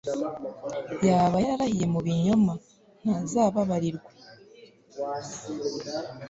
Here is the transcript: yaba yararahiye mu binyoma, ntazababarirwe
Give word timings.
yaba 1.07 1.35
yararahiye 1.45 1.85
mu 1.93 1.99
binyoma, 2.05 2.53
ntazababarirwe 3.01 4.09